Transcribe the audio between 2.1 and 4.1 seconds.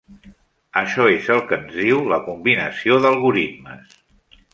la combinació d'algoritmes.